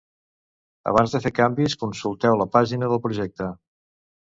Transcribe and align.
Abans 0.93 1.13
de 1.17 1.21
fer 1.27 1.33
canvis, 1.41 1.77
consulteu 1.85 2.41
la 2.43 2.51
pàgina 2.59 2.95
del 2.95 3.07
projecte. 3.09 3.57